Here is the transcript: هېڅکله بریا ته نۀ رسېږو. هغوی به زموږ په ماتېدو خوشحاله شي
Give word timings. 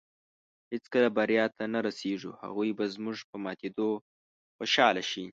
هېڅکله 0.71 1.09
بریا 1.17 1.45
ته 1.55 1.63
نۀ 1.73 1.79
رسېږو. 1.87 2.31
هغوی 2.43 2.71
به 2.77 2.85
زموږ 2.93 3.17
په 3.29 3.35
ماتېدو 3.43 3.89
خوشحاله 4.55 5.03
شي 5.11 5.23